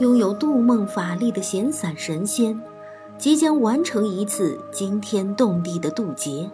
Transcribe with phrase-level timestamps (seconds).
[0.00, 2.60] 拥有渡梦法力的闲散神仙，
[3.16, 6.50] 即将完成一次惊天动地的渡劫。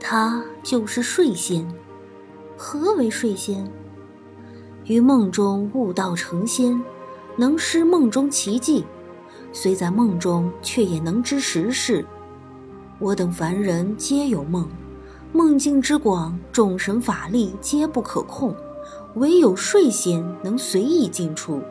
[0.00, 1.66] 他就是睡仙。
[2.56, 3.70] 何为睡仙？
[4.84, 6.82] 于梦中悟道成仙，
[7.36, 8.82] 能施梦中奇迹；
[9.52, 12.04] 虽在梦中，却也能知时事。
[12.98, 14.68] 我等凡人皆有梦，
[15.32, 18.52] 梦境之广，众神法力皆不可控，
[19.14, 21.62] 唯有睡仙能随意进出。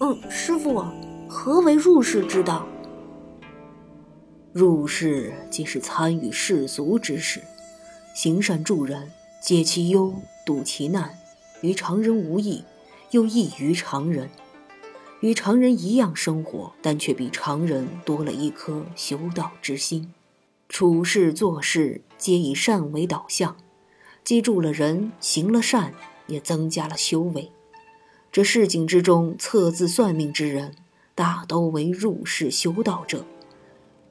[0.00, 0.84] 嗯，师傅，
[1.28, 2.66] 何为入世之道？
[4.52, 7.40] 入世即是参与世俗之事，
[8.14, 10.12] 行善助人，解其忧，
[10.44, 11.16] 度其难，
[11.60, 12.64] 与常人无异，
[13.12, 14.28] 又异于常人。
[15.20, 20.12] 与常人一样生活，但却比常人多了一颗修道之心。
[20.68, 23.56] 处事做事皆以善为导向，
[24.24, 25.94] 记住了人，行了善，
[26.26, 27.50] 也增加了修为。
[28.34, 30.74] 这市井之中测字算命之人，
[31.14, 33.24] 大都为入世修道者。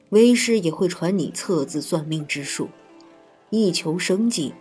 [0.08, 2.70] 为师也会传你测字算命之术，
[3.50, 4.54] 一求生计，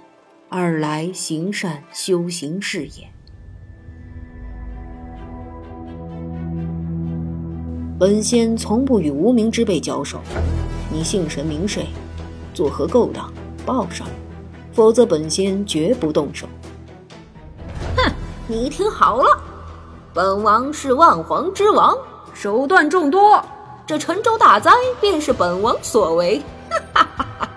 [0.50, 3.10] 二来行善修行事业。
[7.98, 10.20] 本仙从不与无名之辈交手，
[10.92, 11.86] 你姓甚名谁？
[12.54, 13.34] 作何勾当？
[13.66, 14.06] 报上，
[14.74, 16.50] 否则本仙绝不动手。
[17.96, 18.14] 哼，
[18.46, 19.42] 你听好了，
[20.14, 21.98] 本王是万皇之王，
[22.36, 23.44] 手段众多。
[23.88, 26.40] 这沉舟大灾便是本王所为，
[26.70, 27.50] 哈哈哈哈！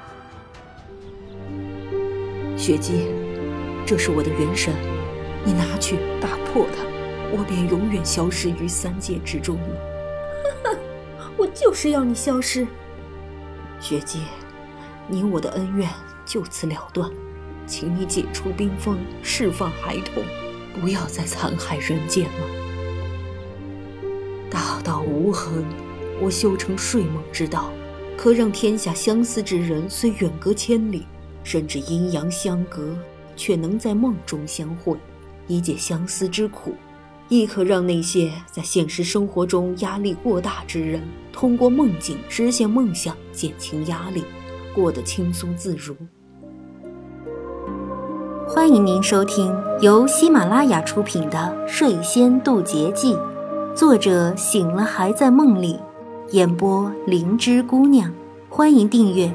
[2.56, 3.12] 雪姬，
[3.84, 4.72] 这是我的元神，
[5.44, 6.82] 你拿去打破它，
[7.30, 10.72] 我便永远消失于三界之中了。
[11.36, 12.66] 我就是要你消失。
[13.78, 14.22] 雪姬，
[15.06, 15.88] 你我的恩怨
[16.24, 17.08] 就此了断，
[17.66, 20.24] 请你解除冰封，释放孩童，
[20.80, 22.48] 不要再残害人间了。
[24.50, 25.64] 大道无痕。
[26.18, 27.70] 我修成睡梦之道，
[28.16, 31.04] 可让天下相思之人虽远隔千里，
[31.44, 32.96] 甚至阴阳相隔，
[33.36, 34.96] 却能在梦中相会，
[35.46, 36.70] 以解相思之苦；
[37.28, 41.02] 亦可让那些在现实生活中压力过大之人，
[41.34, 44.24] 通过梦境实现梦想，减轻压力，
[44.72, 45.94] 过得轻松自如。
[48.48, 51.36] 欢迎您收听由喜马拉雅出品的
[51.68, 53.12] 《睡仙渡劫记》，
[53.74, 55.80] 作者醒了还在梦里。
[56.30, 58.12] 演播：灵芝姑娘，
[58.48, 59.32] 欢迎订阅，